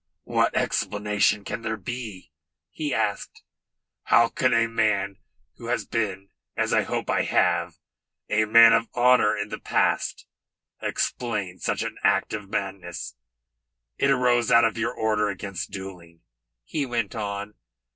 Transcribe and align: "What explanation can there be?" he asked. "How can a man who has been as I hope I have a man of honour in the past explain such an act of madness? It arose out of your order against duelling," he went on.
"What 0.23 0.55
explanation 0.55 1.43
can 1.43 1.61
there 1.61 1.77
be?" 1.77 2.31
he 2.71 2.91
asked. 2.91 3.43
"How 4.05 4.29
can 4.29 4.51
a 4.51 4.65
man 4.65 5.17
who 5.57 5.67
has 5.67 5.85
been 5.85 6.31
as 6.57 6.73
I 6.73 6.81
hope 6.81 7.07
I 7.07 7.21
have 7.21 7.75
a 8.27 8.45
man 8.45 8.73
of 8.73 8.87
honour 8.95 9.37
in 9.37 9.49
the 9.49 9.59
past 9.59 10.25
explain 10.81 11.59
such 11.59 11.83
an 11.83 11.97
act 12.03 12.33
of 12.33 12.49
madness? 12.49 13.15
It 13.97 14.09
arose 14.09 14.49
out 14.49 14.65
of 14.65 14.75
your 14.75 14.91
order 14.91 15.29
against 15.29 15.69
duelling," 15.69 16.21
he 16.65 16.83
went 16.87 17.13
on. 17.13 17.53